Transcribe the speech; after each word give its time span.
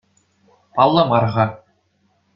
Паллӑ 0.75 1.03
мар-ха. 1.09 1.45